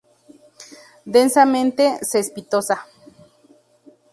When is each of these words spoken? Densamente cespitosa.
Densamente 1.05 1.99
cespitosa. 2.03 2.87